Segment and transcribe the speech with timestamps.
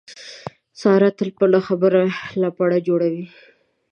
[0.79, 2.01] ساره تل په نه خبره
[2.41, 3.25] لپړه جوړوي.